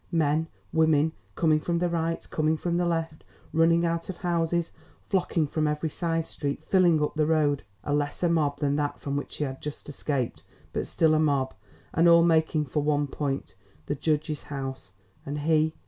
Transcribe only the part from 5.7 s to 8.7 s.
side street, filling up the road! A lesser mob